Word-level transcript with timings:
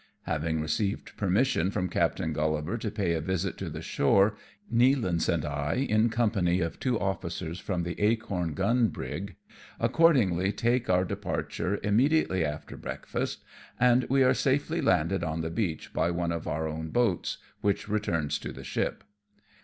Having 0.23 0.61
received 0.61 1.15
permission 1.15 1.69
from 1.69 1.87
Captain 1.87 2.33
Gullivar 2.33 2.75
to 2.79 2.89
pay 2.89 3.13
a 3.13 3.21
visit 3.21 3.55
to 3.59 3.69
the 3.69 3.83
shore, 3.83 4.35
Nealance 4.73 5.29
and 5.29 5.45
I, 5.45 5.75
in 5.75 6.09
company 6.09 6.59
of 6.59 6.79
two 6.79 6.99
officers 6.99 7.59
from 7.59 7.83
the 7.83 8.01
Acorn 8.01 8.55
gun 8.55 8.87
brig, 8.87 9.35
accordingly 9.79 10.51
take 10.53 10.89
our 10.89 11.05
departure 11.05 11.79
immediately 11.83 12.43
after 12.43 12.77
breakfast, 12.77 13.43
and 13.79 14.05
we 14.05 14.23
are 14.23 14.33
safely 14.33 14.81
landed 14.81 15.23
on 15.23 15.41
the 15.41 15.51
beach 15.51 15.93
by 15.93 16.09
one 16.09 16.31
of 16.31 16.47
our 16.47 16.67
own 16.67 16.89
boats, 16.89 17.37
which 17.59 17.87
returns 17.87 18.39
to 18.39 18.51
the 18.51 18.63
ship. 18.63 19.03